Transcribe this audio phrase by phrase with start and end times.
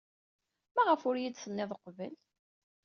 [0.75, 2.13] Maɣef ur iyi-d-tennid uqbel?